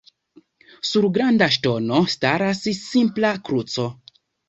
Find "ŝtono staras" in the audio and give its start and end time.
1.57-2.65